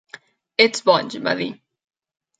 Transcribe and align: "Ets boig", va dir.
"Ets 0.65 0.81
boig", 0.87 1.19
va 1.29 1.37
dir. 1.43 1.51